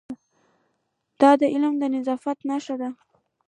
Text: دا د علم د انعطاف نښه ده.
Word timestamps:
دا 1.21 1.31
د 1.41 1.43
علم 1.53 1.73
د 1.77 1.81
انعطاف 1.89 2.39
نښه 2.49 2.75
ده. 2.81 2.89